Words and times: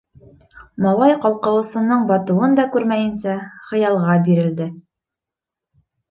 Малай 0.83 1.11
ҡалҡыуысының 1.25 2.07
батыуын 2.11 2.55
да 2.59 2.65
күрмәйенсә, 2.75 3.35
хыялға 3.67 4.15
бирелде. 4.29 4.67